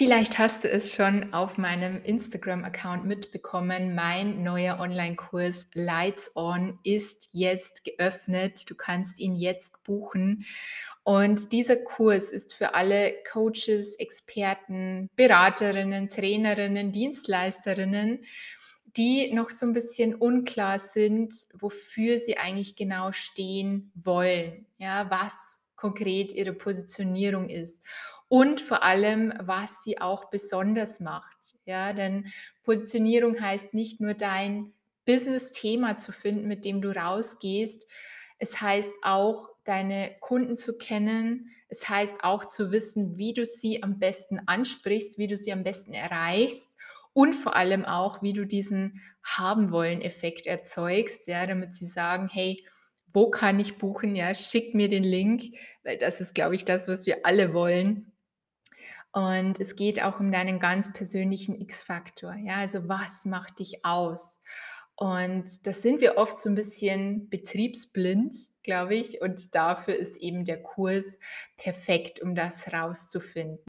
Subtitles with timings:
[0.00, 3.94] Vielleicht hast du es schon auf meinem Instagram-Account mitbekommen.
[3.94, 8.70] Mein neuer Online-Kurs Lights On ist jetzt geöffnet.
[8.70, 10.46] Du kannst ihn jetzt buchen.
[11.02, 18.24] Und dieser Kurs ist für alle Coaches, Experten, Beraterinnen, Trainerinnen, Dienstleisterinnen,
[18.96, 24.64] die noch so ein bisschen unklar sind, wofür sie eigentlich genau stehen wollen.
[24.78, 27.82] Ja, was konkret ihre Positionierung ist
[28.30, 31.56] und vor allem, was sie auch besonders macht.
[31.64, 32.28] Ja, denn
[32.62, 34.72] Positionierung heißt nicht nur dein
[35.04, 37.88] Business-Thema zu finden, mit dem du rausgehst.
[38.38, 41.50] Es heißt auch, deine Kunden zu kennen.
[41.68, 45.64] Es heißt auch zu wissen, wie du sie am besten ansprichst, wie du sie am
[45.64, 46.68] besten erreichst
[47.12, 52.28] und vor allem auch, wie du diesen haben wollen Effekt erzeugst, ja, damit sie sagen,
[52.32, 52.64] hey,
[53.08, 54.14] wo kann ich buchen?
[54.14, 55.42] Ja, schick mir den Link,
[55.82, 58.12] weil das ist, glaube ich, das, was wir alle wollen.
[59.12, 62.36] Und es geht auch um deinen ganz persönlichen X-Faktor.
[62.36, 64.40] Ja, also was macht dich aus?
[64.94, 69.22] Und das sind wir oft so ein bisschen betriebsblind, glaube ich.
[69.22, 71.18] Und dafür ist eben der Kurs
[71.56, 73.64] perfekt, um das rauszufinden.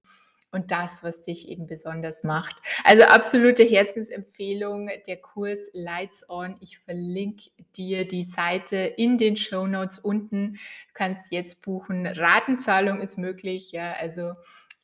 [0.51, 2.57] Und das, was dich eben besonders macht.
[2.83, 6.57] Also absolute Herzensempfehlung, der Kurs Lights On.
[6.59, 10.55] Ich verlinke dir die Seite in den Show Notes unten.
[10.55, 12.05] Du kannst jetzt buchen.
[12.05, 13.71] Ratenzahlung ist möglich.
[13.71, 14.33] Ja, also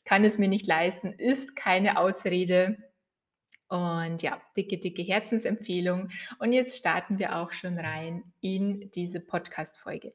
[0.08, 2.78] kann es mir nicht leisten, ist keine Ausrede.
[3.68, 6.08] Und ja, dicke, dicke Herzensempfehlung.
[6.40, 10.14] Und jetzt starten wir auch schon rein in diese Podcast-Folge.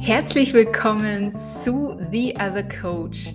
[0.00, 3.34] Herzlich willkommen zu The Other Coach,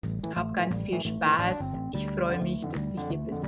[0.41, 1.77] Hab ganz viel Spaß.
[1.93, 3.45] Ich freue mich, dass du hier bist.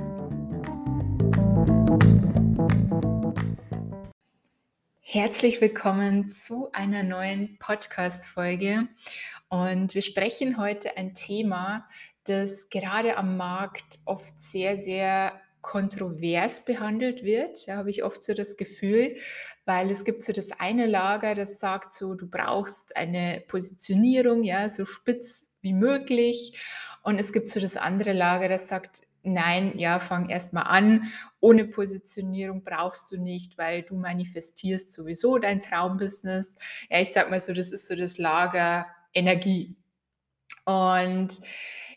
[5.00, 8.86] Herzlich willkommen zu einer neuen Podcast-Folge.
[9.48, 11.88] Und wir sprechen heute ein Thema,
[12.26, 15.32] das gerade am Markt oft sehr, sehr
[15.62, 17.66] kontrovers behandelt wird.
[17.66, 19.16] Da habe ich oft so das Gefühl,
[19.64, 24.68] weil es gibt so das eine Lager, das sagt so, du brauchst eine Positionierung, ja,
[24.68, 26.60] so spitz wie möglich.
[27.02, 31.10] Und es gibt so das andere Lager, das sagt, nein, ja, fang erstmal an.
[31.40, 36.56] Ohne Positionierung brauchst du nicht, weil du manifestierst sowieso dein Traumbusiness.
[36.88, 39.76] Ja, ich sag mal so, das ist so das Lager Energie.
[40.64, 41.40] Und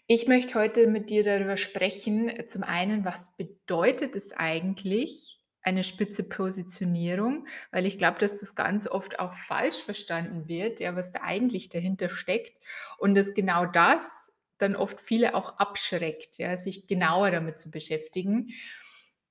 [0.07, 5.36] ich möchte heute mit dir darüber sprechen, zum einen, was bedeutet es eigentlich,
[5.67, 10.95] eine spitze Positionierung, weil ich glaube, dass das ganz oft auch falsch verstanden wird, ja,
[10.95, 12.53] was da eigentlich dahinter steckt
[12.97, 18.47] und dass genau das dann oft viele auch abschreckt, ja, sich genauer damit zu beschäftigen.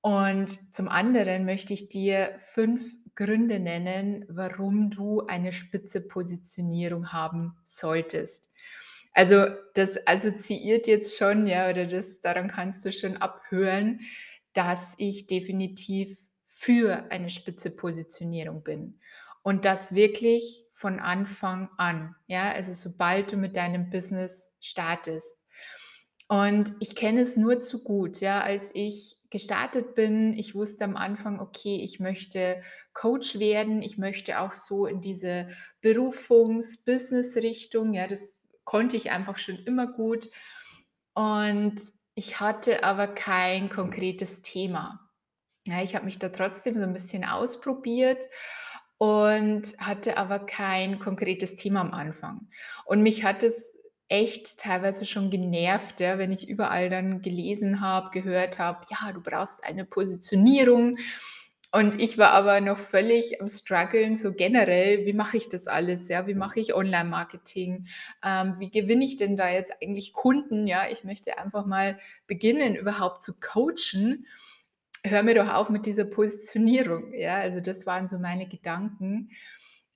[0.01, 7.57] Und zum anderen möchte ich dir fünf Gründe nennen, warum du eine spitze Positionierung haben
[7.63, 8.47] solltest.
[9.11, 14.01] Also das assoziiert jetzt schon, ja, oder das, daran kannst du schon abhören,
[14.53, 16.26] dass ich definitiv
[16.57, 18.99] für eine spitze Positionierung bin.
[19.43, 25.37] Und das wirklich von Anfang an, ja, also sobald du mit deinem Business startest.
[26.27, 30.95] Und ich kenne es nur zu gut, ja, als ich gestartet bin, ich wusste am
[30.95, 32.59] Anfang, okay, ich möchte
[32.93, 35.49] Coach werden, ich möchte auch so in diese
[35.81, 40.31] Berufungs-Business-Richtung, ja, das konnte ich einfach schon immer gut.
[41.13, 41.79] Und
[42.15, 45.06] ich hatte aber kein konkretes Thema.
[45.67, 48.25] Ja, ich habe mich da trotzdem so ein bisschen ausprobiert
[48.97, 52.47] und hatte aber kein konkretes Thema am Anfang.
[52.85, 53.73] Und mich hat es
[54.09, 59.21] echt teilweise schon genervt, ja, wenn ich überall dann gelesen habe, gehört habe, ja, du
[59.21, 60.97] brauchst eine Positionierung
[61.73, 66.07] Und ich war aber noch völlig am struggeln, so generell, wie mache ich das alles,
[66.07, 66.25] ja?
[66.25, 67.87] Wie mache ich Online-Marketing?
[68.23, 70.65] Ähm, wie gewinne ich denn da jetzt eigentlich Kunden?
[70.67, 74.25] Ja, ich möchte einfach mal beginnen, überhaupt zu coachen.
[75.09, 77.37] Hör mir doch auf mit dieser Positionierung, ja?
[77.37, 79.29] Also, das waren so meine Gedanken.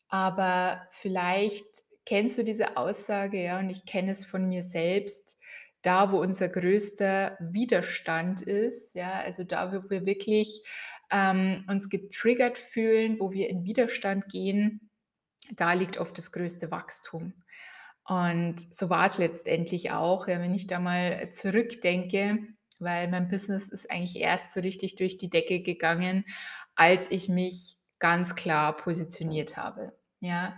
[0.07, 1.65] Aber vielleicht
[2.05, 5.37] kennst du diese Aussage, ja, und ich kenne es von mir selbst,
[5.81, 10.61] da, wo unser größter Widerstand ist, ja, also da, wo wir wirklich
[11.11, 14.89] ähm, uns getriggert fühlen, wo wir in Widerstand gehen,
[15.51, 17.33] da liegt oft das größte Wachstum.
[18.05, 22.39] Und so war es letztendlich auch, ja, wenn ich da mal zurückdenke,
[22.81, 26.25] weil mein Business ist eigentlich erst so richtig durch die Decke gegangen,
[26.75, 29.93] als ich mich ganz klar positioniert habe.
[30.19, 30.57] Ja,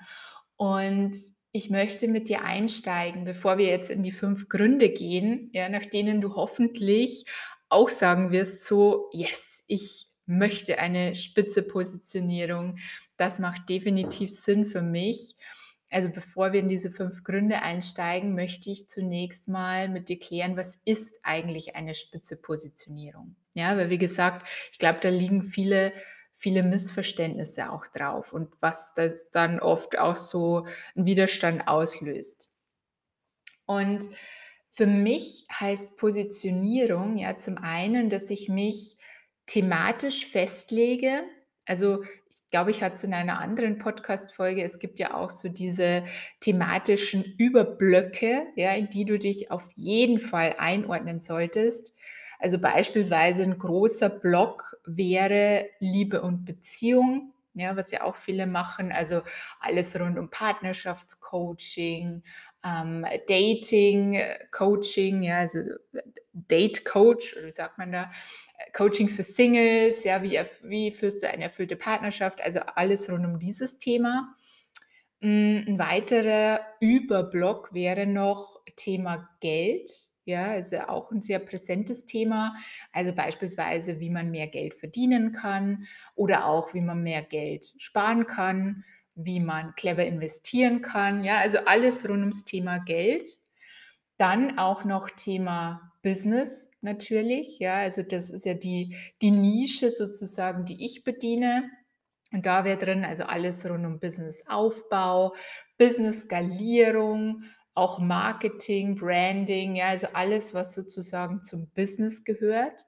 [0.56, 1.16] und
[1.52, 5.86] ich möchte mit dir einsteigen, bevor wir jetzt in die fünf Gründe gehen, ja, nach
[5.86, 7.26] denen du hoffentlich
[7.70, 12.78] auch sagen wirst, so, yes, ich möchte eine spitze Positionierung.
[13.18, 15.36] Das macht definitiv Sinn für mich.
[15.94, 20.58] Also bevor wir in diese fünf Gründe einsteigen, möchte ich zunächst mal mit dir klären,
[20.58, 23.36] was ist eigentlich eine spitze Positionierung?
[23.54, 25.94] Ja, weil wie gesagt, ich glaube, da liegen viele
[26.44, 32.52] viele Missverständnisse auch drauf und was das dann oft auch so einen Widerstand auslöst.
[33.66, 34.10] Und
[34.68, 38.98] für mich heißt Positionierung ja zum einen, dass ich mich
[39.46, 41.24] thematisch festlege.
[41.66, 45.50] Also ich glaube, ich hatte es in einer anderen Podcast-Folge, es gibt ja auch so
[45.50, 46.04] diese
[46.40, 51.96] thematischen Überblöcke, ja, in die du dich auf jeden Fall einordnen solltest.
[52.40, 58.92] Also beispielsweise ein großer Block wäre Liebe und Beziehung, ja, was ja auch viele machen.
[58.92, 59.22] Also
[59.60, 62.22] alles rund um Partnerschaftscoaching,
[62.66, 64.20] ähm, Dating,
[64.52, 65.60] Coaching, ja, also
[66.34, 68.12] Date Coach, wie sagt man da?
[68.72, 72.42] Coaching für Singles, ja, wie, wie führst du eine erfüllte Partnerschaft?
[72.42, 74.36] Also alles rund um dieses Thema.
[75.22, 79.90] Hm, ein weiterer Überblock wäre noch Thema Geld.
[80.26, 82.56] Ja, also auch ein sehr präsentes Thema.
[82.92, 88.26] Also beispielsweise, wie man mehr Geld verdienen kann oder auch, wie man mehr Geld sparen
[88.26, 88.84] kann,
[89.16, 91.24] wie man clever investieren kann.
[91.24, 93.30] Ja, also alles rund ums Thema Geld.
[94.18, 97.60] Dann auch noch Thema Business natürlich.
[97.60, 101.70] Ja, also das ist ja die, die Nische sozusagen, die ich bediene.
[102.32, 105.36] Und da wäre drin also alles rund um Businessaufbau,
[105.78, 107.44] Business-Skalierung,
[107.76, 112.86] auch Marketing, Branding, ja, also alles, was sozusagen zum Business gehört.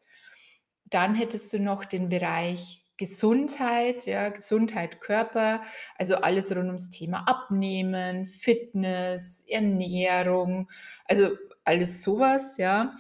[0.85, 5.61] Dann hättest du noch den Bereich Gesundheit, ja, Gesundheit, Körper,
[5.97, 10.69] also alles rund ums Thema Abnehmen, Fitness, Ernährung,
[11.05, 11.31] also
[11.65, 12.95] alles sowas, ja.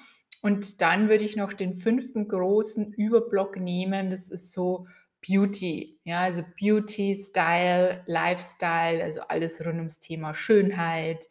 [0.45, 4.85] Und dann würde ich noch den fünften großen Überblock nehmen, das ist so
[5.27, 11.27] Beauty, ja, also Beauty, Style, Lifestyle, also alles rund ums Thema Schönheit,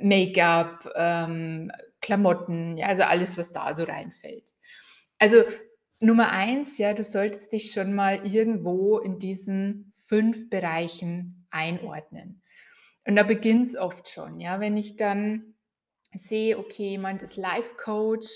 [0.00, 4.54] Make-up, ähm, Klamotten, ja, also alles, was da so reinfällt.
[5.18, 5.42] Also
[5.98, 12.42] Nummer eins, ja, du solltest dich schon mal irgendwo in diesen fünf Bereichen einordnen.
[13.04, 15.49] Und da beginnt es oft schon, ja, wenn ich dann
[16.14, 18.28] sehe, okay, jemand ist Life-Coach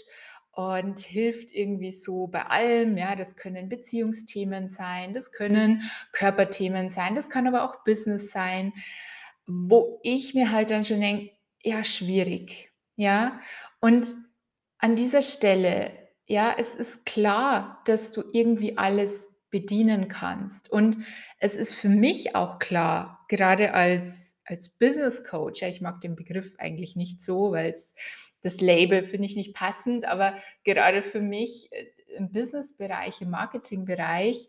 [0.52, 2.96] und hilft irgendwie so bei allem.
[2.96, 5.82] Ja, das können Beziehungsthemen sein, das können
[6.12, 8.72] Körperthemen sein, das kann aber auch Business sein
[9.46, 11.30] wo ich mir halt dann schon denke,
[11.62, 12.72] ja, schwierig.
[12.96, 13.40] Ja,
[13.80, 14.14] und
[14.78, 15.90] an dieser Stelle,
[16.26, 20.68] ja, es ist klar, dass du irgendwie alles bedienen kannst.
[20.68, 20.98] Und
[21.38, 26.16] es ist für mich auch klar, gerade als, als Business Coach, ja, ich mag den
[26.16, 27.94] Begriff eigentlich nicht so, weil es
[28.42, 30.34] das Label finde ich nicht passend, aber
[30.64, 34.48] gerade für mich äh, im Business-Bereich, im Marketing-Bereich,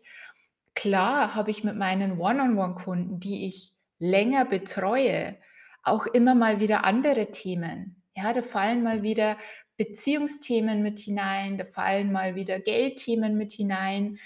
[0.74, 5.36] klar habe ich mit meinen One-on-One-Kunden, die ich länger betreue,
[5.84, 8.02] auch immer mal wieder andere Themen.
[8.16, 9.38] Ja, da fallen mal wieder
[9.76, 14.18] Beziehungsthemen mit hinein, da fallen mal wieder Geldthemen mit hinein.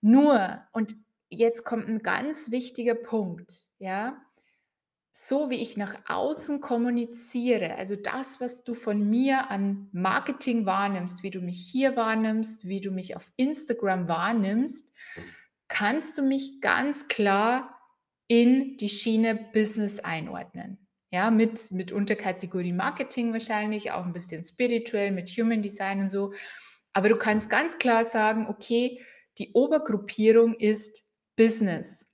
[0.00, 0.96] Nur, und
[1.28, 4.20] jetzt kommt ein ganz wichtiger Punkt, ja,
[5.12, 11.22] so wie ich nach außen kommuniziere, also das, was du von mir an Marketing wahrnimmst,
[11.22, 14.92] wie du mich hier wahrnimmst, wie du mich auf Instagram wahrnimmst,
[15.68, 17.76] kannst du mich ganz klar
[18.28, 20.86] in die Schiene Business einordnen.
[21.12, 26.32] Ja, mit, mit Unterkategorie Marketing wahrscheinlich, auch ein bisschen spirituell mit Human Design und so.
[26.92, 29.00] Aber du kannst ganz klar sagen, okay,
[29.40, 31.04] die Obergruppierung ist
[31.36, 32.06] Business.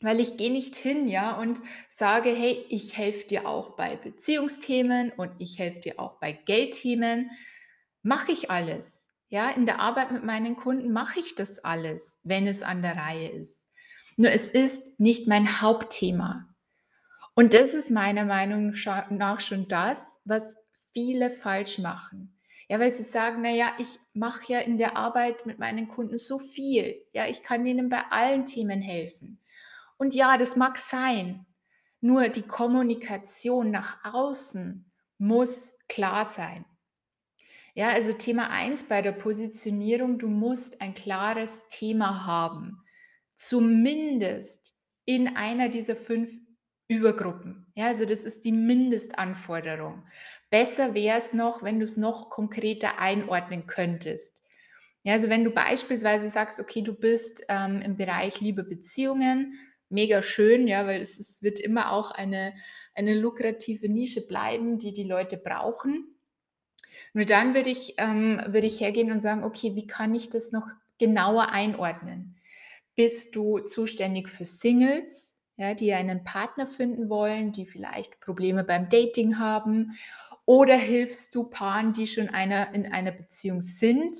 [0.00, 5.12] Weil ich gehe nicht hin, ja, und sage, hey, ich helfe dir auch bei Beziehungsthemen
[5.12, 7.30] und ich helfe dir auch bei Geldthemen.
[8.02, 9.08] Mache ich alles.
[9.28, 12.96] Ja, in der Arbeit mit meinen Kunden mache ich das alles, wenn es an der
[12.96, 13.68] Reihe ist.
[14.16, 16.48] Nur es ist nicht mein Hauptthema.
[17.34, 18.74] Und das ist meiner Meinung
[19.10, 20.56] nach schon das, was
[20.92, 22.39] viele falsch machen.
[22.70, 26.38] Ja, weil sie sagen, naja, ich mache ja in der Arbeit mit meinen Kunden so
[26.38, 27.04] viel.
[27.12, 29.40] Ja, ich kann ihnen bei allen Themen helfen.
[29.98, 31.46] Und ja, das mag sein.
[32.00, 36.64] Nur die Kommunikation nach außen muss klar sein.
[37.74, 42.84] Ja, also Thema 1 bei der Positionierung, du musst ein klares Thema haben.
[43.34, 46.30] Zumindest in einer dieser fünf
[46.90, 47.66] Übergruppen.
[47.76, 50.02] Ja, also das ist die Mindestanforderung.
[50.50, 54.42] Besser wäre es noch, wenn du es noch konkreter einordnen könntest.
[55.04, 59.54] Ja, also wenn du beispielsweise sagst, okay, du bist ähm, im Bereich Liebe Beziehungen,
[59.88, 62.54] mega schön, ja, weil es, es wird immer auch eine,
[62.94, 66.18] eine lukrative Nische bleiben, die die Leute brauchen.
[67.12, 70.50] Nur dann würde ich, ähm, würde ich hergehen und sagen, okay, wie kann ich das
[70.50, 70.66] noch
[70.98, 72.36] genauer einordnen?
[72.96, 75.39] Bist du zuständig für Singles?
[75.60, 79.92] Ja, die einen Partner finden wollen, die vielleicht Probleme beim Dating haben?
[80.46, 84.16] Oder hilfst du Paaren, die schon einer, in einer Beziehung sind,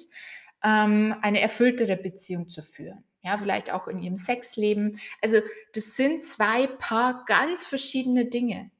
[0.62, 3.04] ähm, eine erfülltere Beziehung zu führen?
[3.22, 5.00] Ja, vielleicht auch in ihrem Sexleben.
[5.22, 5.40] Also
[5.72, 8.70] das sind zwei Paar ganz verschiedene Dinge.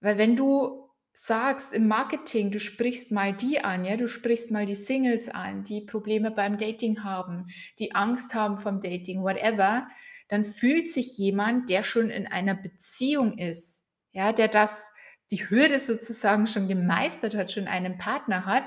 [0.00, 4.66] Weil wenn du sagst im Marketing, du sprichst mal die an, ja, du sprichst mal
[4.66, 7.46] die Singles an, die Probleme beim Dating haben,
[7.78, 9.88] die Angst haben vom Dating, whatever,
[10.30, 14.92] dann fühlt sich jemand, der schon in einer Beziehung ist, ja, der das,
[15.32, 18.64] die Hürde sozusagen schon gemeistert hat, schon einen Partner hat,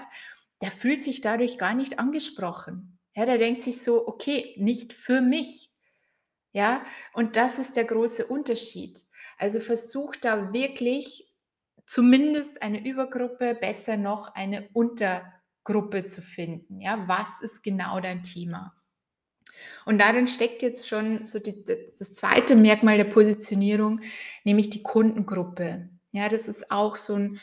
[0.62, 3.00] der fühlt sich dadurch gar nicht angesprochen.
[3.16, 5.72] Ja, der denkt sich so, okay, nicht für mich.
[6.52, 9.06] Ja, und das ist der große Unterschied.
[9.38, 11.34] Also versuch da wirklich
[11.86, 16.82] zumindest eine Übergruppe, besser noch eine Untergruppe zu finden.
[16.82, 18.76] Ja, was ist genau dein Thema?
[19.86, 24.02] Und darin steckt jetzt schon so die, das zweite Merkmal der Positionierung,
[24.44, 25.90] nämlich die Kundengruppe.
[26.12, 27.40] Ja, das ist auch so ein,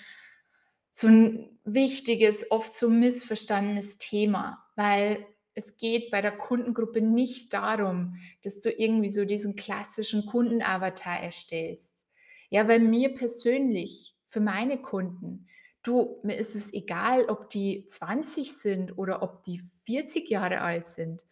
[0.90, 8.16] so ein wichtiges, oft so missverstandenes Thema, weil es geht bei der Kundengruppe nicht darum,
[8.42, 12.06] dass du irgendwie so diesen klassischen Kundenavatar erstellst.
[12.48, 15.48] Ja, weil mir persönlich, für meine Kunden,
[15.82, 20.86] du, mir ist es egal, ob die 20 sind oder ob die 40 Jahre alt
[20.86, 21.26] sind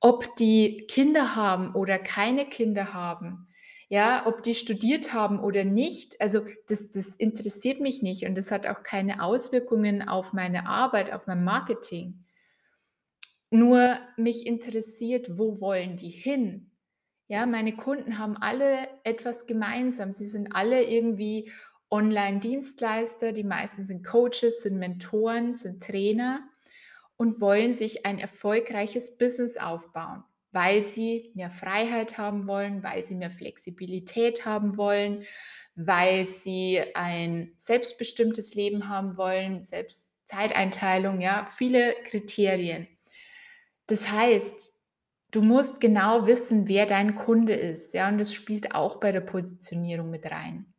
[0.00, 3.48] ob die Kinder haben oder keine Kinder haben,
[3.88, 8.50] ja, ob die studiert haben oder nicht, also das, das interessiert mich nicht und das
[8.50, 12.24] hat auch keine Auswirkungen auf meine Arbeit, auf mein Marketing.
[13.50, 16.72] Nur mich interessiert, wo wollen die hin?
[17.28, 20.12] Ja, meine Kunden haben alle etwas gemeinsam.
[20.12, 21.50] Sie sind alle irgendwie
[21.90, 26.48] Online-Dienstleister, die meisten sind Coaches, sind Mentoren, sind Trainer
[27.16, 33.14] und wollen sich ein erfolgreiches Business aufbauen, weil sie mehr Freiheit haben wollen, weil sie
[33.14, 35.24] mehr Flexibilität haben wollen,
[35.74, 42.88] weil sie ein selbstbestimmtes Leben haben wollen, selbst Zeiteinteilung, ja, viele Kriterien.
[43.86, 44.72] Das heißt,
[45.30, 49.20] du musst genau wissen, wer dein Kunde ist, ja, und das spielt auch bei der
[49.20, 50.72] Positionierung mit rein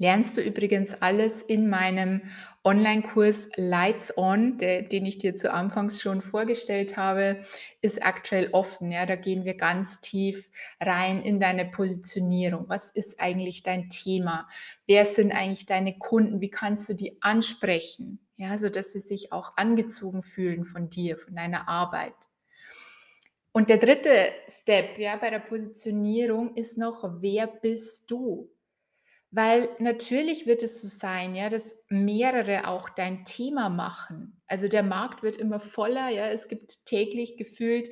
[0.00, 2.22] lernst du übrigens alles in meinem
[2.64, 7.42] Online-Kurs Lights On, der, den ich dir zu Anfangs schon vorgestellt habe,
[7.82, 8.90] ist aktuell offen.
[8.90, 12.64] Ja, da gehen wir ganz tief rein in deine Positionierung.
[12.68, 14.48] Was ist eigentlich dein Thema?
[14.86, 16.40] Wer sind eigentlich deine Kunden?
[16.40, 18.26] Wie kannst du die ansprechen?
[18.36, 22.14] Ja, so dass sie sich auch angezogen fühlen von dir, von deiner Arbeit.
[23.52, 28.50] Und der dritte Step ja, bei der Positionierung ist noch, wer bist du?
[29.32, 34.40] Weil natürlich wird es so sein, ja, dass mehrere auch dein Thema machen.
[34.46, 36.28] Also der Markt wird immer voller, ja.
[36.28, 37.90] Es gibt täglich gefühlt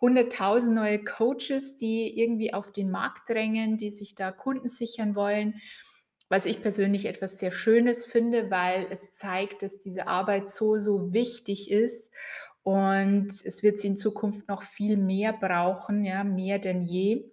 [0.00, 5.60] 100.000 neue Coaches, die irgendwie auf den Markt drängen, die sich da Kunden sichern wollen.
[6.28, 11.12] Was ich persönlich etwas sehr Schönes finde, weil es zeigt, dass diese Arbeit so, so
[11.12, 12.12] wichtig ist
[12.62, 17.30] und es wird sie in Zukunft noch viel mehr brauchen, ja, mehr denn je.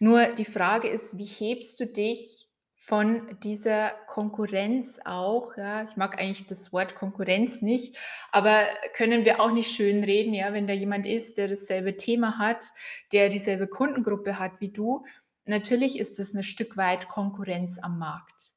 [0.00, 2.41] Nur die Frage ist, wie hebst du dich
[2.84, 5.84] von dieser Konkurrenz auch, ja?
[5.84, 7.96] Ich mag eigentlich das Wort Konkurrenz nicht,
[8.32, 12.38] aber können wir auch nicht schön reden, ja, wenn da jemand ist, der dasselbe Thema
[12.38, 12.64] hat,
[13.12, 15.04] der dieselbe Kundengruppe hat wie du.
[15.44, 18.54] Natürlich ist es ein Stück weit Konkurrenz am Markt.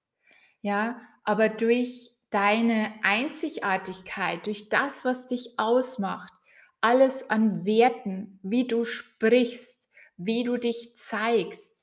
[0.62, 6.34] Ja, aber durch deine Einzigartigkeit, durch das, was dich ausmacht,
[6.82, 11.75] alles an Werten, wie du sprichst, wie du dich zeigst,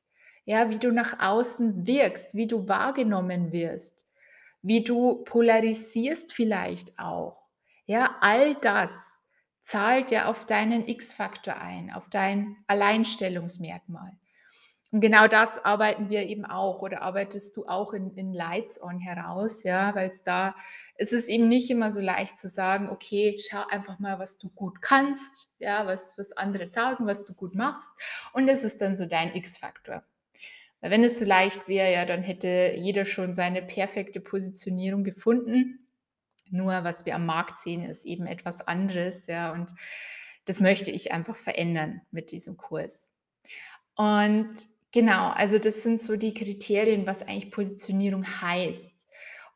[0.45, 4.07] ja, wie du nach außen wirkst, wie du wahrgenommen wirst,
[4.63, 7.51] wie du polarisierst vielleicht auch.
[7.87, 9.21] Ja, all das
[9.61, 14.13] zahlt ja auf deinen X-Faktor ein, auf dein Alleinstellungsmerkmal.
[14.93, 19.01] Und genau das arbeiten wir eben auch oder arbeitest du auch in, in Lights On
[19.01, 20.55] heraus, ja, weil es da,
[20.97, 24.51] es ist eben nicht immer so leicht zu sagen, okay, schau einfach mal, was du
[24.51, 27.91] gut kannst, ja, was, was andere sagen, was du gut machst
[28.35, 30.05] und das ist dann so dein X-Faktor.
[30.83, 35.89] Weil wenn es so leicht wäre, ja, dann hätte jeder schon seine perfekte Positionierung gefunden.
[36.51, 39.73] Nur was wir am Markt sehen, ist eben etwas anderes, ja, und
[40.45, 43.11] das möchte ich einfach verändern mit diesem Kurs.
[43.95, 44.59] Und
[44.93, 49.07] Genau, also das sind so die Kriterien, was eigentlich Positionierung heißt.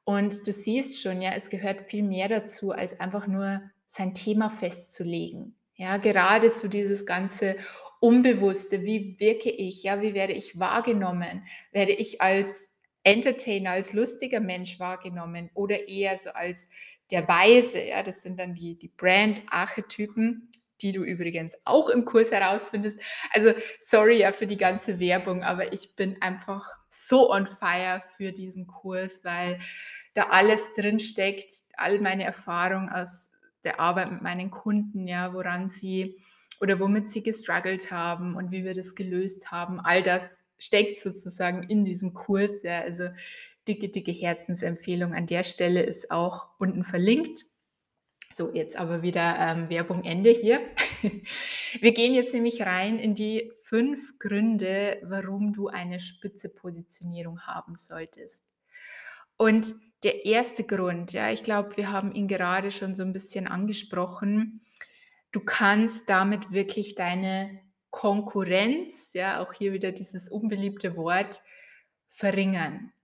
[0.05, 4.49] Und du siehst schon, ja, es gehört viel mehr dazu, als einfach nur sein Thema
[4.49, 5.55] festzulegen.
[5.75, 7.57] Ja, gerade so dieses ganze
[8.07, 11.45] Unbewusste, wie wirke ich, ja, wie werde ich wahrgenommen?
[11.73, 16.69] Werde ich als Entertainer, als lustiger Mensch wahrgenommen oder eher so als
[17.11, 20.49] der Weise, ja, das sind dann die, die Brand-Archetypen,
[20.83, 22.97] die du übrigens auch im Kurs herausfindest.
[23.33, 28.31] Also sorry ja für die ganze Werbung, aber ich bin einfach so on fire für
[28.31, 29.59] diesen Kurs, weil
[30.15, 33.33] da alles drin steckt, all meine Erfahrung aus
[33.65, 36.15] der Arbeit mit meinen Kunden, ja, woran sie
[36.61, 41.63] oder womit sie gestruggelt haben und wie wir das gelöst haben, all das steckt sozusagen
[41.65, 42.63] in diesem Kurs.
[42.63, 43.09] Ja, also
[43.69, 47.45] dicke, dicke Herzensempfehlung an der Stelle ist auch unten verlinkt.
[48.33, 50.61] So, jetzt aber wieder ähm, Werbung Ende hier.
[51.81, 57.77] Wir gehen jetzt nämlich rein in die fünf Gründe, warum du eine spitze Positionierung haben
[57.77, 58.45] solltest.
[59.39, 63.47] Und der erste Grund, ja, ich glaube, wir haben ihn gerade schon so ein bisschen
[63.47, 64.66] angesprochen.
[65.37, 71.43] Du kannst damit wirklich deine Konkurrenz, ja, auch hier wieder dieses unbeliebte Wort,
[72.09, 72.95] verringern.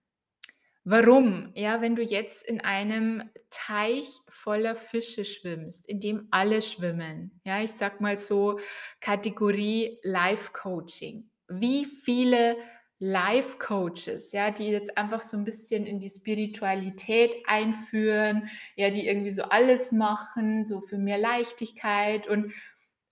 [0.83, 1.53] Warum?
[1.55, 7.63] Ja, wenn du jetzt in einem Teich voller Fische schwimmst, in dem alle schwimmen, ja,
[7.63, 8.59] ich sag mal so
[9.03, 11.29] Kategorie Life Coaching.
[11.49, 12.57] Wie viele
[13.05, 19.09] Life Coaches, ja, die jetzt einfach so ein bisschen in die Spiritualität einführen, ja, die
[19.09, 22.53] irgendwie so alles machen, so für mehr Leichtigkeit und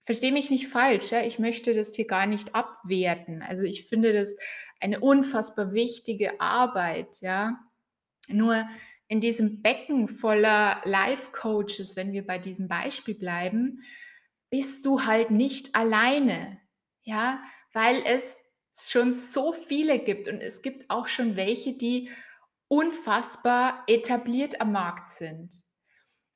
[0.02, 3.42] verstehe mich nicht falsch, ja, ich möchte das hier gar nicht abwerten.
[3.42, 4.36] Also ich finde das
[4.78, 7.58] eine unfassbar wichtige Arbeit, ja.
[8.28, 8.68] Nur
[9.08, 13.82] in diesem Becken voller Life-Coaches, wenn wir bei diesem Beispiel bleiben,
[14.50, 16.60] bist du halt nicht alleine,
[17.02, 18.44] ja, weil es
[18.88, 22.08] schon so viele gibt und es gibt auch schon welche, die
[22.68, 25.66] unfassbar etabliert am Markt sind.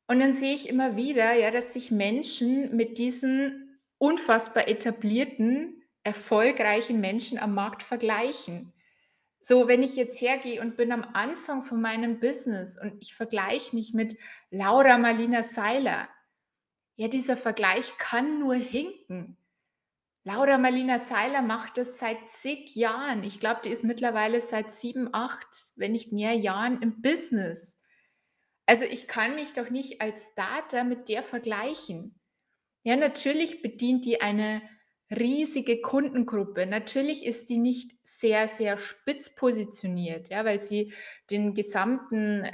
[0.09, 7.01] Und dann sehe ich immer wieder, ja, dass sich Menschen mit diesen unfassbar etablierten, erfolgreichen
[7.01, 8.73] Menschen am Markt vergleichen.
[9.41, 13.75] So, wenn ich jetzt hergehe und bin am Anfang von meinem Business und ich vergleiche
[13.75, 14.17] mich mit
[14.51, 16.09] Laura Marlina Seiler,
[16.97, 19.37] ja, dieser Vergleich kann nur hinken.
[20.25, 23.23] Laura Marlina Seiler macht das seit zig Jahren.
[23.25, 27.79] Ich glaube, die ist mittlerweile seit sieben, acht, wenn nicht mehr Jahren im Business.
[28.65, 32.19] Also ich kann mich doch nicht als Starter mit der vergleichen.
[32.85, 34.63] Ja, natürlich bedient die eine
[35.11, 36.65] riesige Kundengruppe.
[36.65, 40.95] Natürlich ist die nicht sehr, sehr spitz positioniert, ja, weil sie
[41.31, 42.47] den gesamten,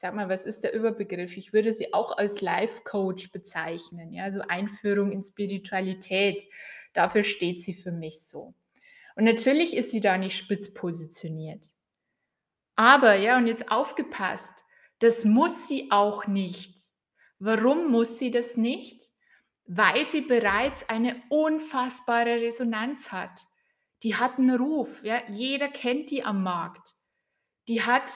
[0.00, 1.36] sag mal, was ist der Überbegriff?
[1.36, 6.44] Ich würde sie auch als Life Coach bezeichnen, ja, also Einführung in Spiritualität.
[6.92, 8.54] Dafür steht sie für mich so.
[9.16, 11.66] Und natürlich ist sie da nicht spitz positioniert.
[12.76, 14.64] Aber, ja, und jetzt aufgepasst,
[15.00, 16.78] das muss sie auch nicht.
[17.40, 19.10] Warum muss sie das nicht?
[19.68, 23.46] weil sie bereits eine unfassbare Resonanz hat.
[24.02, 25.20] Die hat einen Ruf, ja?
[25.28, 26.94] jeder kennt die am Markt.
[27.68, 28.10] Die hat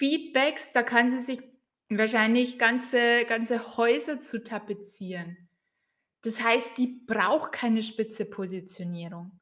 [0.00, 1.42] Feedbacks, da kann sie sich
[1.90, 5.36] wahrscheinlich ganze, ganze Häuser zu tapezieren.
[6.22, 9.38] Das heißt, die braucht keine spitze Positionierung,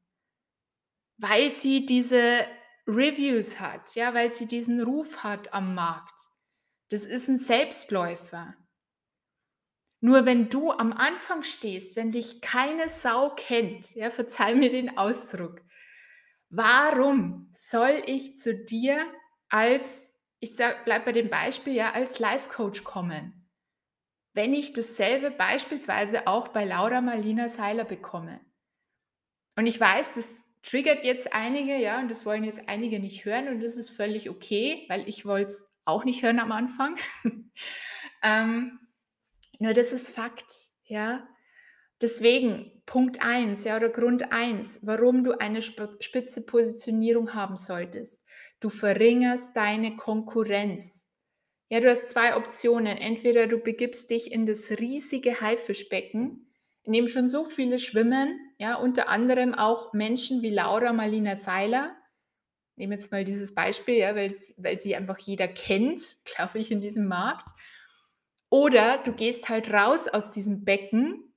[1.16, 2.44] weil sie diese
[2.88, 6.28] Reviews hat, ja, weil sie diesen Ruf hat am Markt.
[6.90, 8.56] Das ist ein Selbstläufer.
[10.00, 14.98] Nur wenn du am Anfang stehst, wenn dich keine Sau kennt, ja, verzeih mir den
[14.98, 15.60] Ausdruck,
[16.50, 19.04] warum soll ich zu dir
[19.48, 23.48] als, ich sag, bleib bei dem Beispiel, ja, als Life Coach kommen,
[24.34, 28.40] wenn ich dasselbe beispielsweise auch bei Laura Marlina Seiler bekomme?
[29.56, 33.48] Und ich weiß, das triggert jetzt einige, ja, und das wollen jetzt einige nicht hören
[33.48, 36.96] und das ist völlig okay, weil ich wollte es auch nicht hören am Anfang.
[38.22, 38.78] ähm,
[39.58, 40.52] nur das ist Fakt,
[40.84, 41.26] ja.
[42.00, 48.22] Deswegen Punkt 1, ja, oder Grund 1, warum du eine spitze Positionierung haben solltest.
[48.60, 51.08] Du verringerst deine Konkurrenz.
[51.70, 52.96] Ja, du hast 2 Optionen.
[52.96, 56.50] Entweder du begibst dich in das riesige Haifischbecken,
[56.84, 61.94] in dem schon so viele schwimmen, ja, unter anderem auch Menschen wie Laura Marlina Seiler.
[62.76, 66.80] Nehme jetzt mal dieses Beispiel, ja, weil's weil sie einfach jeder kennt, glaube ich, in
[66.80, 67.48] diesem Markt.
[68.50, 71.27] Oder du gehst halt raus aus diesem Becken,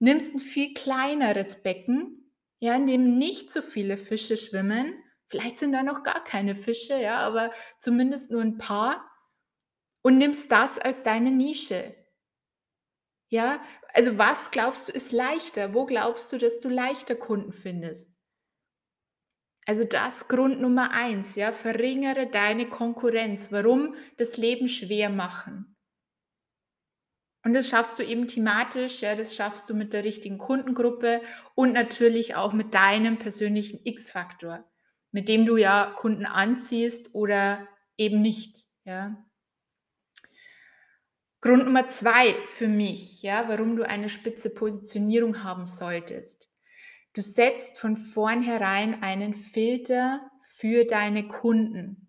[0.00, 4.94] nimmst 'n viel kleineres Becken, ja, in dem nicht so viele Fische schwimmen.
[5.26, 9.04] Vielleicht sind da noch gar keine Fische, ja, aber zumindest nur 'n paar
[10.02, 11.94] und nimmst das als deine Nische.
[13.32, 13.60] Ja,
[13.92, 15.74] also was glaubst du, ist leichter?
[15.74, 18.14] Wo glaubst du, dass du leichter Kunden findest?
[19.66, 23.52] Also das Grund Nummer eins, ja, verringere deine Konkurrenz.
[23.52, 23.94] Warum?
[24.16, 25.74] Das Leben schwer machen.
[27.44, 31.22] Und das schaffst du eben thematisch, ja, das schaffst du mit der richtigen Kundengruppe
[31.54, 34.64] und natürlich auch mit deinem persönlichen X-Faktor,
[35.12, 39.24] mit dem du ja Kunden anziehst oder eben nicht, ja.
[41.40, 46.50] Grund Nummer 2 für mich, ja, warum du eine spitze Positionierung haben solltest.
[47.12, 52.07] Du setzt von vornherein einen Filter für deine Kunden.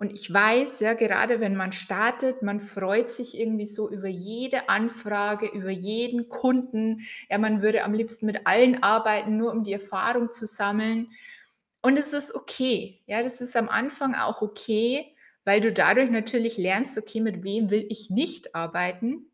[0.00, 4.70] Und ich weiß, ja, gerade wenn man startet, man freut sich irgendwie so über jede
[4.70, 7.02] Anfrage, über jeden Kunden.
[7.28, 11.10] Ja, man würde am liebsten mit allen arbeiten, nur um die Erfahrung zu sammeln.
[11.82, 13.02] Und es ist okay.
[13.04, 17.68] Ja, das ist am Anfang auch okay, weil du dadurch natürlich lernst, okay, mit wem
[17.68, 19.30] will ich nicht arbeiten.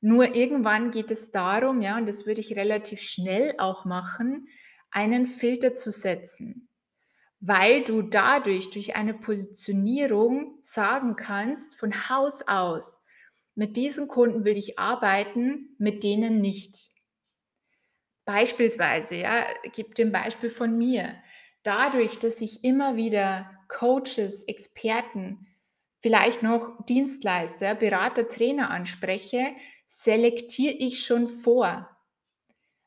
[0.00, 4.46] Nur irgendwann geht es darum, ja, und das würde ich relativ schnell auch machen,
[4.92, 6.68] einen Filter zu setzen,
[7.42, 13.02] weil du dadurch durch eine Positionierung sagen kannst von Haus aus,
[13.56, 16.92] mit diesen Kunden will ich arbeiten, mit denen nicht.
[18.26, 19.44] Beispielsweise, ja,
[19.76, 21.16] dir 'n Beispiel von mir.
[21.64, 25.46] Dadurch, dass ich immer wieder Coaches, Experten,
[26.00, 29.54] vielleicht noch Dienstleister, Berater, Trainer anspreche,
[29.86, 31.91] selektiere ich schon vor.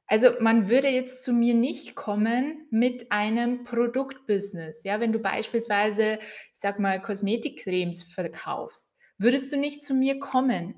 [0.08, 4.84] Also, man würde jetzt zu mir nicht kommen mit einem Produktbusiness.
[4.84, 6.20] Ja, wenn du beispielsweise,
[6.54, 10.76] ich sage mal, Kosmetikcremes verkaufst, würdest du nicht zu mir kommen,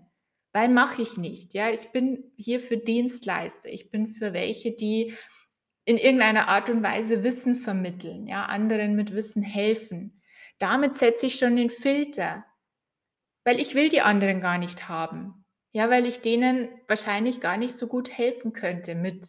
[0.54, 1.54] weil mache ich nicht.
[1.54, 3.70] Ja, ich bin hier für Dienstleister.
[3.70, 5.14] Ich bin für welche, die
[5.84, 10.22] in irgendeiner Art und Weise Wissen vermitteln, ja, anderen mit Wissen helfen.
[10.58, 12.46] Damit setze ich schon den Filter,
[13.46, 15.46] weil ich will die anderen gar nicht haben.
[15.72, 19.28] Ja, weil ich denen wahrscheinlich gar nicht so gut helfen könnte mit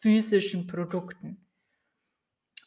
[0.00, 1.46] physischen Produkten.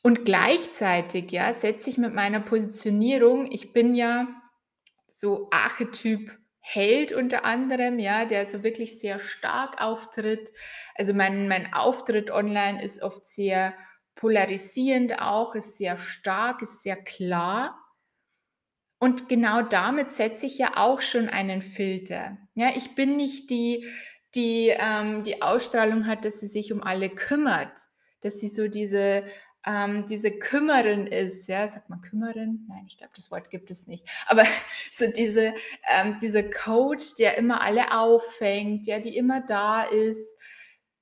[0.03, 4.27] Und gleichzeitig, ja, setze ich mit meiner Positionierung ich bin ja
[5.07, 10.51] so Archetyp Held unter anderem, ja, der so wirklich sehr stark auftritt.
[10.95, 13.73] Also mein mein Auftritt online ist oft sehr
[14.15, 17.82] polarisierend auch, ist sehr stark, ist sehr klar.
[19.03, 22.37] Und genau damit setze ich ja auch schon einen Filter.
[22.55, 23.85] Ja, ich bin nicht die,
[24.33, 27.77] die, ähm, die Ausstrahlung hat, dass sie sich um alle kümmert,
[28.21, 29.25] dass sie so diese
[29.65, 32.65] ähm, diese Kümmerin ist, ja, sagt man Kümmerin?
[32.69, 34.09] Nein, ich glaube, das Wort gibt es nicht.
[34.27, 34.45] Aber
[34.89, 35.53] so diese
[35.91, 40.37] ähm, diese Coach, der immer alle auffängt, ja, die immer da ist,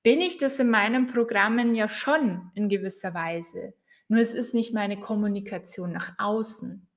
[0.01, 3.75] bin ich das in meinen Programmen ja schon in gewisser Weise.
[4.07, 6.87] Nur es ist nicht meine Kommunikation nach außen.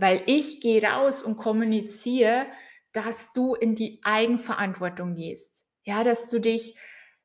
[0.00, 2.46] Weil ich gehe raus und kommuniziere,
[2.92, 5.66] dass du in die Eigenverantwortung gehst.
[5.84, 6.74] Ja, dass du dich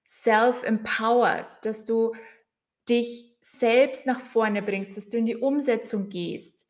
[0.03, 2.13] self empowerst, dass du
[2.89, 6.65] dich selbst nach vorne bringst, dass du in die Umsetzung gehst.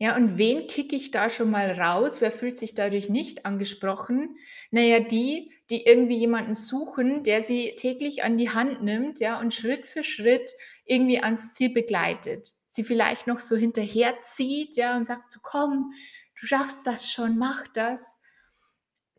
[0.00, 2.20] Ja, und wen kicke ich da schon mal raus?
[2.20, 4.36] Wer fühlt sich dadurch nicht angesprochen?
[4.70, 9.40] Na ja, die, die irgendwie jemanden suchen, der sie täglich an die Hand nimmt, ja,
[9.40, 10.52] und Schritt für Schritt
[10.84, 12.54] irgendwie ans Ziel begleitet.
[12.70, 15.92] Sie vielleicht noch so hinterherzieht, ja, und sagt so: „Komm,
[16.38, 18.20] du schaffst das schon, mach das.“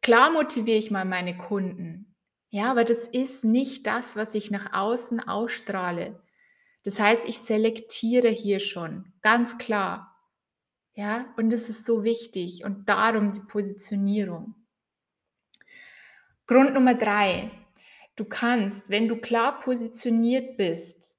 [0.01, 2.15] Klar motiviere ich mal meine Kunden.
[2.51, 6.21] Ja, aber das ist nicht das, was ich nach außen ausstrahle.
[6.83, 10.15] Das heißt, ich selektiere hier schon, ganz klar.
[10.93, 14.55] Ja, und das ist so wichtig und darum die Positionierung.
[16.47, 17.51] Grund Nummer 3:
[18.15, 21.18] Du kannst, wenn du klar positioniert bist,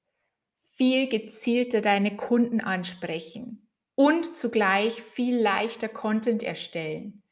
[0.80, 7.22] viel gezielter deine Kunden ansprechen und zugleich viel leichter Content erstellen.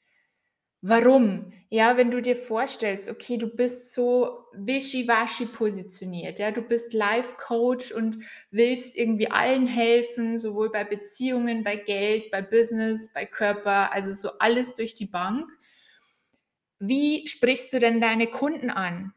[0.82, 1.54] Warum?
[1.70, 7.92] Ja, wenn du dir vorstellst, okay, du bist so wischiwaschi positioniert, ja, du bist Life-Coach
[7.92, 8.18] und
[8.50, 14.36] willst irgendwie allen helfen, sowohl bei Beziehungen, bei Geld, bei Business, bei Körper, also so
[14.40, 15.50] alles durch die Bank.
[16.80, 19.14] Wie sprichst du denn deine Kunden an?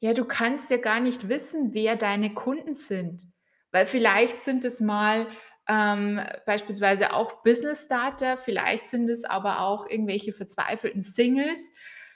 [0.00, 3.28] Ja, du kannst ja gar nicht wissen, wer deine Kunden sind,
[3.72, 5.28] weil vielleicht sind es mal
[5.68, 11.72] ähm, beispielsweise auch Business Starter, vielleicht sind es aber auch irgendwelche verzweifelten Singles,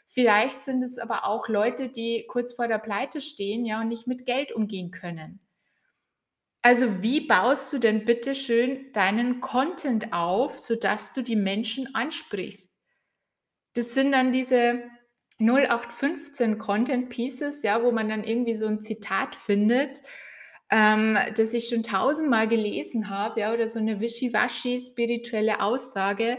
[0.06, 4.06] vielleicht sind es aber auch Leute, die kurz vor der Pleite stehen, ja, und nicht
[4.06, 5.40] mit Geld umgehen können.
[6.62, 12.72] Also, wie baust du denn bitte schön deinen Content auf, sodass du die Menschen ansprichst?
[13.74, 14.82] Das sind dann diese
[15.40, 20.02] 0815 Content Pieces, ja, wo man dann irgendwie so ein Zitat findet,
[20.74, 26.38] ähm, das ich schon tausendmal gelesen habe, ja, oder so eine wischiwaschi spirituelle Aussage.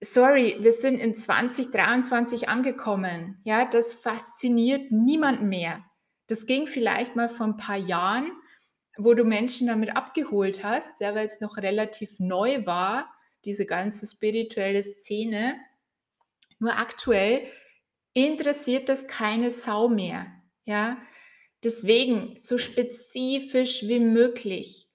[0.00, 3.40] Sorry, wir sind in 2023 angekommen.
[3.42, 5.84] Ja, das fasziniert niemanden mehr.
[6.28, 8.30] Das ging vielleicht mal vor ein paar Jahren,
[8.96, 13.12] wo du Menschen damit abgeholt hast, ja, weil es noch relativ neu war,
[13.44, 15.56] diese ganze spirituelle Szene.
[16.60, 17.48] Nur aktuell
[18.12, 20.28] interessiert das keine Sau mehr.
[20.64, 20.98] Ja,
[21.64, 24.86] deswegen so spezifisch wie möglich.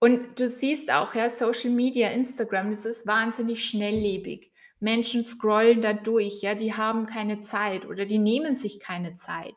[0.00, 4.52] Und du siehst auch, ja, Social Media, Instagram, das ist wahnsinnig schnelllebig.
[4.80, 9.54] Menschen scrollen da durch, ja, die haben keine Zeit oder die nehmen sich keine Zeit.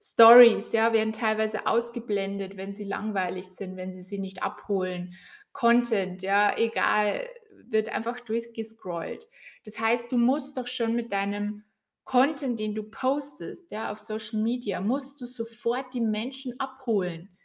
[0.00, 5.14] Stories, ja, werden teilweise ausgeblendet, wenn sie langweilig sind, wenn sie sie nicht abholen.
[5.52, 7.28] Content, ja, egal,
[7.68, 9.28] wird einfach durchgescrollt.
[9.64, 11.64] Das heißt, du musst doch schon mit deinem
[12.04, 17.36] Content, den du postest, ja, auf Social Media, musst du sofort die Menschen abholen.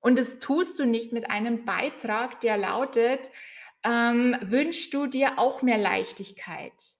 [0.00, 3.30] Und das tust du nicht mit einem Beitrag, der lautet,
[3.84, 6.96] ähm, wünschst du dir auch mehr Leichtigkeit?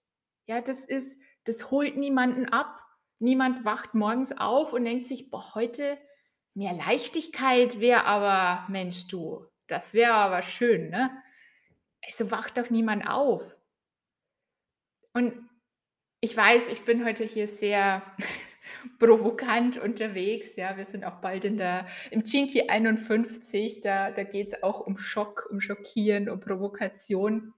[0.46, 2.80] Ja, das ist, das holt niemanden ab.
[3.18, 5.98] Niemand wacht morgens auf und denkt sich, boah, heute
[6.54, 11.10] mehr Leichtigkeit wäre aber, Mensch, du, das wäre aber schön, ne?
[12.06, 13.56] Also wacht doch niemand auf.
[15.12, 15.45] Und
[16.26, 18.02] ich weiß, ich bin heute hier sehr
[18.98, 20.56] provokant unterwegs.
[20.56, 23.80] Ja, wir sind auch bald in der, im Chinky 51.
[23.80, 27.54] Da, da geht es auch um Schock, um Schockieren, um Provokation.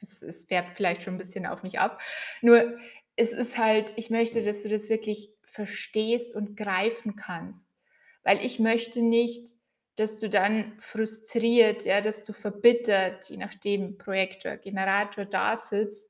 [0.00, 2.00] Es, es färbt vielleicht schon ein bisschen auf mich ab.
[2.42, 2.78] Nur
[3.16, 7.74] es ist halt, ich möchte, dass du das wirklich verstehst und greifen kannst.
[8.22, 9.48] Weil ich möchte nicht,
[9.96, 16.05] dass du dann frustriert, ja, dass du verbittert, je nachdem Projektor, Generator da sitzt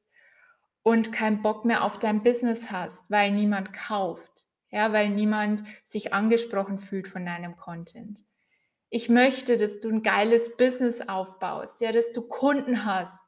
[0.87, 6.15] und keinen Bock mehr auf dein Business hast, weil niemand kauft, ja, weil niemand sich
[6.15, 8.25] angesprochen fühlt von deinem Content.
[8.89, 13.21] Ich möchte, dass du ein geiles Business aufbaust, ja, dass du Kunden hast,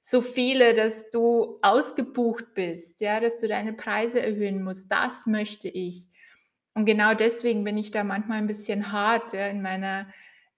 [0.00, 4.90] so viele, dass du ausgebucht bist, ja, dass du deine Preise erhöhen musst.
[4.90, 6.08] Das möchte ich.
[6.72, 10.10] Und genau deswegen bin ich da manchmal ein bisschen hart ja, in, meiner,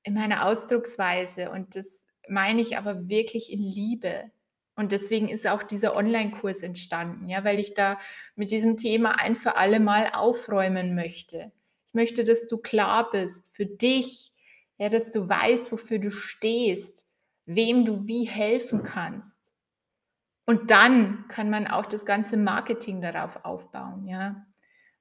[0.04, 1.50] in meiner Ausdrucksweise.
[1.50, 4.30] Und das meine ich aber wirklich in Liebe.
[4.76, 7.98] Und deswegen ist auch dieser Online-Kurs entstanden, ja, weil ich da
[8.34, 11.52] mit diesem Thema ein für alle Mal aufräumen möchte.
[11.88, 14.32] Ich möchte, dass du klar bist für dich,
[14.78, 17.06] ja, dass du weißt, wofür du stehst,
[17.46, 19.54] wem du wie helfen kannst.
[20.46, 24.44] Und dann kann man auch das ganze Marketing darauf aufbauen, ja.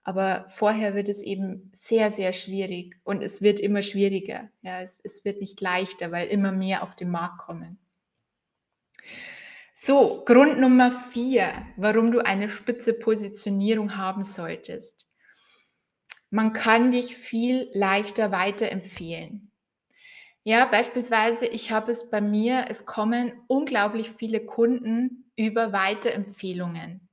[0.05, 4.49] Aber vorher wird es eben sehr, sehr schwierig und es wird immer schwieriger.
[4.61, 7.79] Ja, es, es wird nicht leichter, weil immer mehr auf den Markt kommen.
[9.75, 15.07] So, Grund Nummer vier, warum du eine spitze Positionierung haben solltest.
[16.29, 19.51] Man kann dich viel leichter weiterempfehlen.
[20.43, 27.09] Ja, beispielsweise, ich habe es bei mir, es kommen unglaublich viele Kunden über Weiterempfehlungen,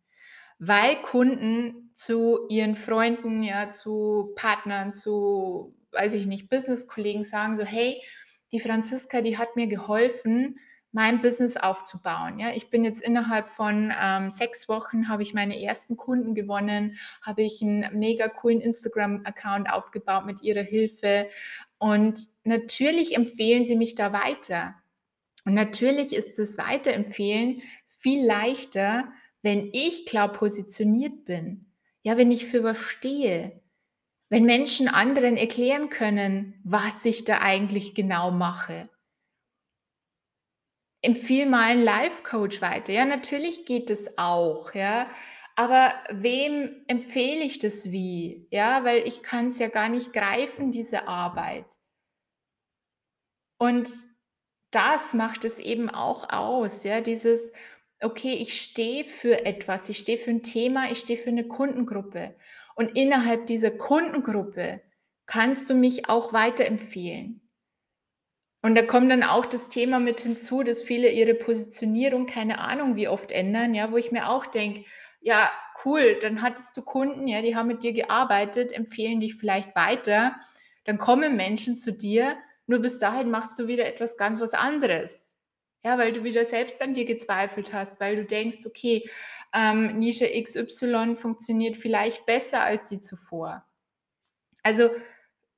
[0.58, 7.64] weil Kunden zu ihren Freunden, ja, zu Partnern, zu, weiß ich nicht, Business-Kollegen sagen so,
[7.64, 8.02] hey,
[8.52, 10.58] die Franziska, die hat mir geholfen,
[10.92, 12.38] mein Business aufzubauen.
[12.38, 16.98] Ja, ich bin jetzt innerhalb von ähm, sechs Wochen habe ich meine ersten Kunden gewonnen,
[17.22, 21.28] habe ich einen mega coolen Instagram-Account aufgebaut mit ihrer Hilfe
[21.78, 24.74] und natürlich empfehlen sie mich da weiter.
[25.44, 31.66] Und natürlich ist das Weiterempfehlen viel leichter, wenn ich klar positioniert bin.
[32.02, 33.60] Ja, wenn ich für was stehe.
[34.28, 38.88] Wenn Menschen anderen erklären können, was ich da eigentlich genau mache
[41.02, 42.92] empfehle mal einen Life-Coach weiter.
[42.92, 45.08] Ja, natürlich geht es auch, ja.
[45.56, 48.46] Aber wem empfehle ich das wie?
[48.50, 51.66] Ja, weil ich kann es ja gar nicht greifen, diese Arbeit.
[53.58, 53.90] Und
[54.70, 57.52] das macht es eben auch aus, ja, dieses,
[58.00, 62.36] okay, ich stehe für etwas, ich stehe für ein Thema, ich stehe für eine Kundengruppe.
[62.76, 64.80] Und innerhalb dieser Kundengruppe
[65.26, 67.39] kannst du mich auch weiterempfehlen.
[68.62, 72.94] Und da kommt dann auch das Thema mit hinzu, dass viele ihre Positionierung, keine Ahnung
[72.96, 74.84] wie oft ändern, ja, wo ich mir auch denke,
[75.20, 75.50] ja,
[75.84, 80.36] cool, dann hattest du Kunden, ja, die haben mit dir gearbeitet, empfehlen dich vielleicht weiter,
[80.84, 85.36] dann kommen Menschen zu dir, Nur bis dahin machst du wieder etwas ganz was anderes.
[85.82, 89.08] Ja, weil du wieder selbst an dir gezweifelt hast, weil du denkst, okay,
[89.52, 93.64] ähm, Nische XY funktioniert vielleicht besser als die zuvor.
[94.62, 94.90] Also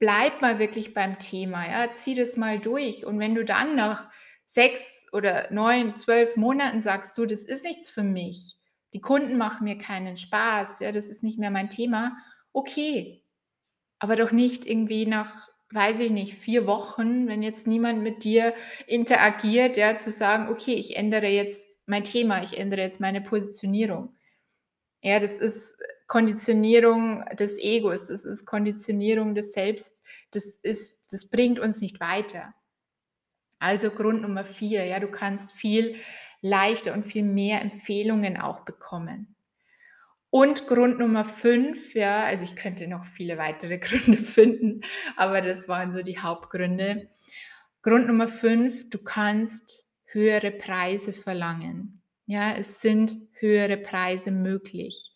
[0.03, 3.07] bleib mal wirklich beim Thema, ja, zieh das mal durch.
[3.07, 4.11] Und wenn du dann nach
[4.45, 8.57] sechs oder neun, zwölf Monaten sagst, du, das ist nichts für mich,
[8.95, 12.17] die Kunden machen mir keinen Spaß, ja, das ist nicht mehr mein Thema,
[12.53, 13.23] okay.
[14.01, 18.55] Aber doch nicht irgendwie nach, weiß ich nicht, vier Wochen, wenn jetzt niemand mit dir
[18.88, 24.17] interagiert, ja, zu sagen, okay, ich ändere jetzt mein Thema, ich ändere jetzt meine Positionierung.
[25.01, 25.77] Ja, das ist
[26.12, 32.53] Konditionierung des Egos, das ist Konditionierung des Selbst, das ist, das bringt uns nicht weiter.
[33.59, 35.96] Also Grund Nummer vier, ja, du kannst viel
[36.42, 39.37] leichter und viel mehr Empfehlungen auch bekommen.
[40.29, 44.83] Und Grund Nummer fünf, ja, also ich könnte noch viele weitere Gründe finden,
[45.16, 47.09] aber das waren so die Hauptgründe.
[47.81, 52.03] Grund Nummer fünf, du kannst höhere Preise verlangen.
[52.27, 55.12] Ja, es sind höhere Preise möglich.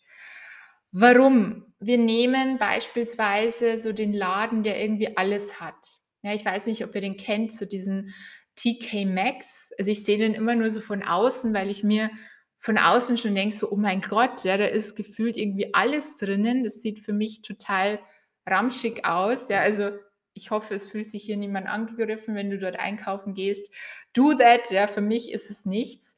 [0.91, 1.65] Warum?
[1.79, 5.99] Wir nehmen beispielsweise so den Laden, der irgendwie alles hat.
[6.23, 8.13] Ja, ich weiß nicht, ob ihr den kennt, so diesen
[8.55, 9.71] TK Maxx.
[9.77, 12.09] Also ich sehe den immer nur so von außen, weil ich mir
[12.57, 16.63] von außen schon denke, so, oh mein Gott, ja, da ist gefühlt irgendwie alles drinnen.
[16.63, 17.99] Das sieht für mich total
[18.47, 19.49] ramschig aus.
[19.49, 19.91] Ja, also
[20.33, 23.71] ich hoffe, es fühlt sich hier niemand angegriffen, wenn du dort einkaufen gehst.
[24.13, 26.17] Do that, ja, für mich ist es nichts.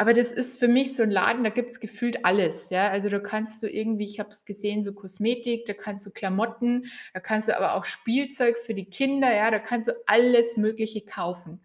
[0.00, 2.70] Aber das ist für mich so ein Laden, da gibt es gefühlt alles.
[2.70, 2.88] Ja?
[2.88, 6.86] Also da kannst du irgendwie, ich habe es gesehen, so Kosmetik, da kannst du Klamotten,
[7.12, 11.02] da kannst du aber auch Spielzeug für die Kinder, ja, da kannst du alles Mögliche
[11.02, 11.60] kaufen.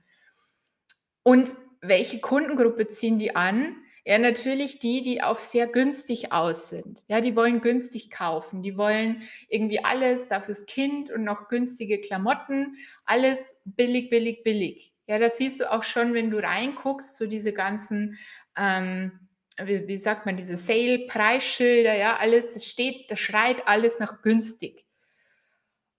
[1.24, 3.78] Und welche Kundengruppe ziehen die an?
[4.04, 7.06] Ja, natürlich die, die auf sehr günstig aus sind.
[7.08, 8.64] Ja, die wollen günstig kaufen.
[8.64, 12.76] Die wollen irgendwie alles da fürs Kind und noch günstige Klamotten.
[13.06, 14.92] Alles billig, billig, billig.
[15.08, 18.18] Ja, das siehst du auch schon, wenn du reinguckst, so diese ganzen,
[18.58, 19.28] ähm,
[19.64, 24.86] wie, wie sagt man, diese Sale-Preisschilder, ja, alles, das steht, das schreit alles nach günstig.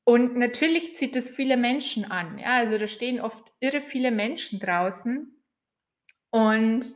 [0.05, 2.39] Und natürlich zieht es viele Menschen an.
[2.39, 5.37] Ja, also da stehen oft irre viele Menschen draußen.
[6.31, 6.87] Und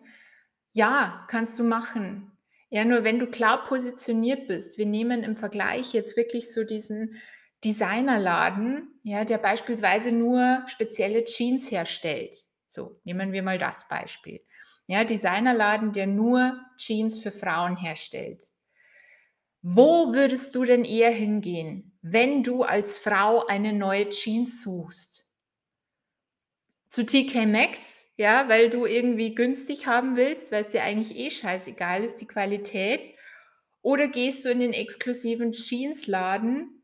[0.73, 2.31] ja, kannst du machen.
[2.68, 7.16] Ja, nur wenn du klar positioniert bist, wir nehmen im Vergleich jetzt wirklich so diesen
[7.64, 12.37] Designerladen, ja, der beispielsweise nur spezielle Jeans herstellt.
[12.66, 14.40] So, nehmen wir mal das Beispiel.
[14.87, 18.44] Ja, Designerladen, der nur Jeans für Frauen herstellt.
[19.62, 25.29] Wo würdest du denn eher hingehen, wenn du als Frau eine neue Jeans suchst?
[26.88, 31.31] Zu TK Maxx, ja, weil du irgendwie günstig haben willst, weil es dir eigentlich eh
[31.31, 33.12] scheißegal ist, die Qualität.
[33.83, 36.80] Oder gehst du in den exklusiven Jeansladen,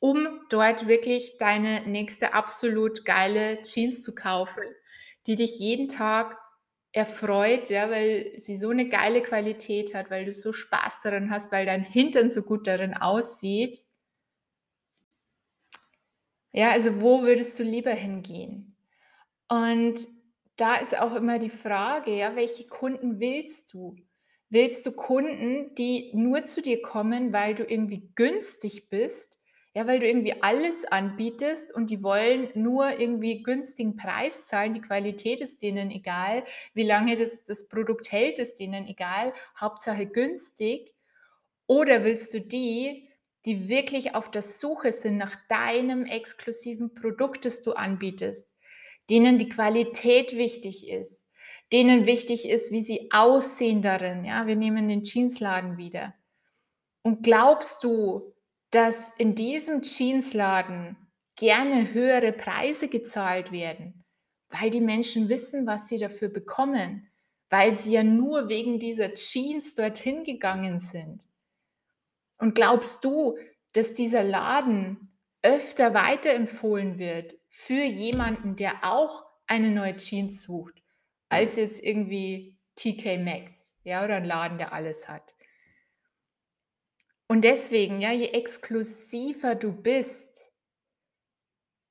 [0.00, 4.64] um dort wirklich deine nächste absolut geile Jeans zu kaufen,
[5.26, 6.38] die dich jeden Tag
[6.92, 11.52] erfreut, ja, weil sie so eine geile Qualität hat, weil du so Spaß daran hast,
[11.52, 13.84] weil dein Hintern so gut darin aussieht.
[16.52, 18.76] Ja, also wo würdest du lieber hingehen?
[19.48, 20.00] Und
[20.56, 23.96] da ist auch immer die Frage, ja, welche Kunden willst du?
[24.50, 29.37] Willst du Kunden, die nur zu dir kommen, weil du irgendwie günstig bist?
[29.78, 34.74] Ja, weil du irgendwie alles anbietest und die wollen nur irgendwie günstigen Preis zahlen.
[34.74, 36.42] Die Qualität ist denen egal.
[36.74, 39.32] Wie lange das, das Produkt hält, ist denen egal.
[39.56, 40.92] Hauptsache günstig.
[41.68, 43.08] Oder willst du die,
[43.44, 48.52] die wirklich auf der Suche sind nach deinem exklusiven Produkt, das du anbietest?
[49.10, 51.28] denen die Qualität wichtig ist,
[51.72, 54.24] denen wichtig ist, wie sie aussehen darin.
[54.24, 56.14] Ja, wir nehmen den Jeansladen wieder.
[57.02, 58.34] Und glaubst du,
[58.70, 60.96] dass in diesem Jeansladen
[61.36, 64.04] gerne höhere Preise gezahlt werden,
[64.50, 67.08] weil die Menschen wissen, was sie dafür bekommen,
[67.50, 71.24] weil sie ja nur wegen dieser Jeans dorthin gegangen sind?
[72.38, 73.38] Und glaubst du,
[73.72, 80.82] dass dieser Laden öfter weiterempfohlen wird für jemanden, der auch eine neue Jeans sucht,
[81.28, 85.34] als jetzt irgendwie TK Maxx, ja, oder ein Laden, der alles hat.
[87.28, 90.50] Und deswegen, ja, je exklusiver du bist,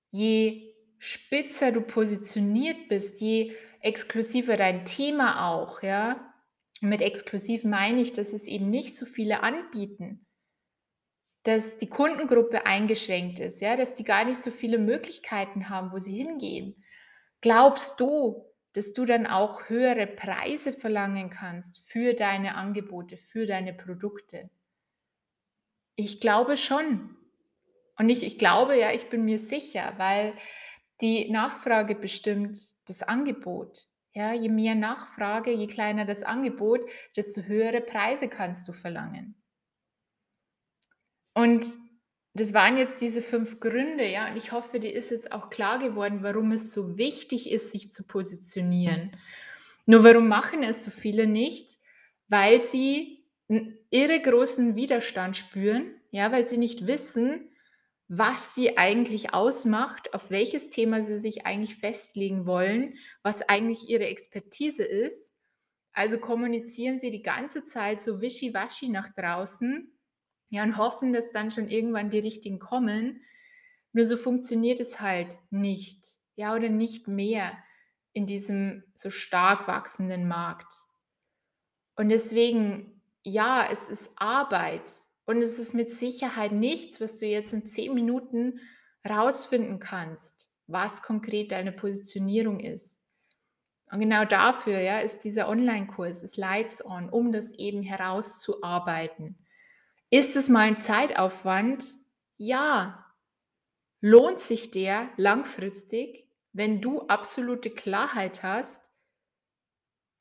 [0.10, 6.34] je spitzer du positioniert bist, je exklusiver dein Thema auch, ja.
[6.82, 10.28] mit exklusiv meine ich, dass es eben nicht so viele anbieten
[11.48, 15.98] dass die Kundengruppe eingeschränkt ist, ja, dass die gar nicht so viele Möglichkeiten haben, wo
[15.98, 16.84] sie hingehen.
[17.40, 23.74] Glaubst du, dass du dann auch höhere Preise verlangen kannst für deine Angebote, für deine
[23.74, 24.50] Produkte?
[25.98, 27.18] Ich glaube schon.
[27.98, 30.36] Und ich, ich glaube, ja, ich bin mir sicher, weil
[31.02, 33.88] Die Nachfrage bestimmt das Angebot.
[34.14, 36.82] Ja, je mehr Nachfrage, je kleiner das Angebot,
[37.18, 39.36] desto höhere Preise kannst du verlangen.
[41.34, 41.66] Und
[42.34, 45.80] das waren jetzt diese fünf Gründe, ja, und ich hoffe, dir ist jetzt auch klar
[45.80, 49.12] geworden, warum es so wichtig ist, sich zu positionieren.
[49.86, 51.80] Nur warum machen es so viele nicht?
[52.28, 53.17] Weil sie
[53.50, 57.50] einen irre großen Widerstand spüren, ja, weil sie nicht wissen,
[58.10, 64.08] was sie eigentlich ausmacht, auf welches Thema sie sich eigentlich festlegen wollen, was eigentlich ihre
[64.08, 65.34] Expertise ist.
[65.92, 69.92] Also kommunizieren sie die ganze Zeit so wischiwaschi nach draußen,
[70.50, 73.22] ja, und hoffen, dass dann schon irgendwann die richtigen kommen.
[73.92, 77.58] Nur so funktioniert es halt nicht, ja, oder nicht mehr
[78.14, 80.74] in diesem so stark wachsenden Markt.
[81.96, 82.97] Und deswegen,
[83.28, 84.90] ja, es ist Arbeit
[85.26, 88.62] und es ist mit Sicherheit nichts, was du jetzt in zehn Minuten
[89.08, 93.02] rausfinden kannst, was konkret deine Positionierung ist.
[93.92, 99.38] Und genau dafür ja, ist dieser Online-Kurs, ist Lights On, um das eben herauszuarbeiten.
[100.10, 101.98] Ist es mal ein Zeitaufwand?
[102.38, 103.06] Ja.
[104.00, 108.90] Lohnt sich der langfristig, wenn du absolute Klarheit hast?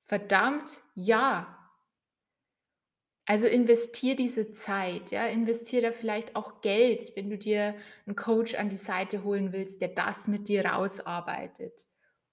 [0.01, 1.56] Verdammt, ja.
[3.29, 7.75] Also investier diese Zeit, ja, investier da vielleicht auch Geld, wenn du dir
[8.07, 11.89] einen Coach an die Seite holen willst, der das mit dir rausarbeitet.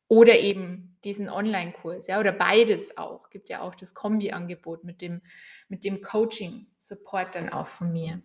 [0.08, 3.32] Oder eben diesen Online-Kurs, ja, oder beides auch.
[3.32, 5.24] Gibt ja auch das Kombi-Angebot mit dem,
[5.68, 8.22] mit dem Coaching-Support dann auch von mir.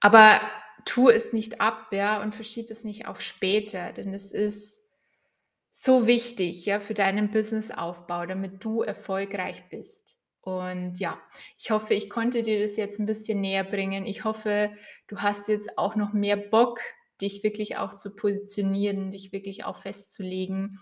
[0.00, 0.40] Aber
[0.84, 4.82] tu es nicht ab, ja, und verschieb es nicht auf später, denn es ist
[5.70, 10.18] so wichtig, ja, für deinen Businessaufbau, damit du erfolgreich bist.
[10.46, 11.20] Und ja,
[11.58, 14.06] ich hoffe, ich konnte dir das jetzt ein bisschen näher bringen.
[14.06, 14.70] Ich hoffe,
[15.08, 16.78] du hast jetzt auch noch mehr Bock,
[17.20, 20.78] dich wirklich auch zu positionieren, dich wirklich auch festzulegen.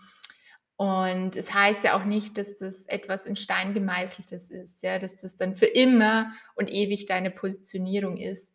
[0.77, 5.17] Und es heißt ja auch nicht, dass das etwas in Stein gemeißeltes ist, ja, dass
[5.17, 8.55] das dann für immer und ewig deine Positionierung ist.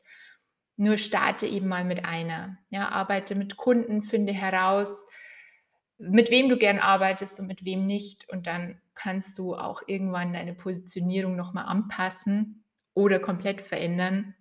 [0.76, 2.60] Nur starte eben mal mit einer.
[2.70, 5.08] Ja, arbeite mit Kunden, finde heraus,
[6.00, 8.28] mit wem du gern arbeitest und mit wem nicht.
[8.30, 14.34] Und dann kannst du auch irgendwann deine Positionierung nochmal anpassen oder komplett verändern.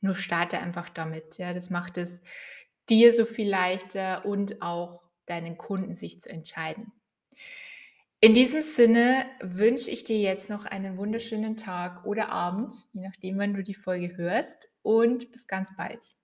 [0.00, 1.38] Nur starte einfach damit.
[1.38, 2.22] Ja, das macht es
[2.88, 6.92] dir so viel leichter und auch deinen Kunden sich zu entscheiden.
[8.20, 13.38] In diesem Sinne wünsche ich dir jetzt noch einen wunderschönen Tag oder Abend, je nachdem,
[13.38, 16.14] wann du die Folge hörst und bis ganz bald.